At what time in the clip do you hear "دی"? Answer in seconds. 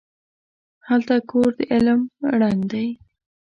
2.71-2.87